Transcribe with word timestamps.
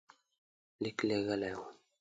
لیک 0.81 0.99
لېږلی 1.07 1.51
وو. 1.57 1.65